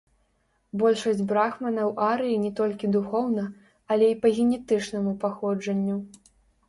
Большасць 0.81 1.21
брахманаў 1.31 1.91
арыі 2.11 2.39
не 2.45 2.51
толькі 2.59 2.91
духоўна, 2.95 3.43
але 3.97 4.05
і 4.15 4.19
па 4.25 4.33
генетычнаму 4.39 5.15
паходжанню. 5.27 5.97